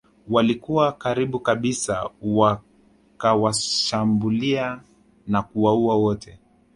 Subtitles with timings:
[0.29, 4.81] Walikuwa karibu kabisa wakawashambulia
[5.27, 6.39] na kuwaua wote